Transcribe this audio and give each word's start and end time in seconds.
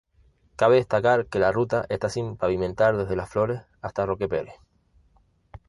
Cabe 0.55 0.77
destacar 0.77 1.27
que 1.27 1.37
la 1.37 1.51
ruta 1.51 1.85
está 1.89 2.09
sin 2.09 2.35
pavimentar 2.35 2.97
desde 2.97 3.15
Las 3.15 3.29
Flores 3.29 3.61
hasta 3.83 4.07
Roque 4.07 4.27
Perez. 4.27 4.55